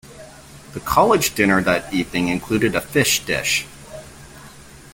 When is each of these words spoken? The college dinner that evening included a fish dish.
The 0.73 0.79
college 0.79 1.35
dinner 1.35 1.61
that 1.61 1.93
evening 1.93 2.27
included 2.29 2.73
a 2.73 2.81
fish 2.81 3.23
dish. 3.23 3.67